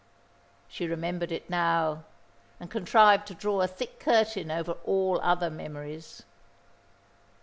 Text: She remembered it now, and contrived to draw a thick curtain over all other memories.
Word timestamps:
She 0.67 0.87
remembered 0.87 1.31
it 1.31 1.47
now, 1.47 2.05
and 2.59 2.71
contrived 2.71 3.27
to 3.27 3.35
draw 3.35 3.61
a 3.61 3.67
thick 3.67 3.99
curtain 3.99 4.49
over 4.49 4.71
all 4.83 5.19
other 5.21 5.51
memories. 5.51 6.23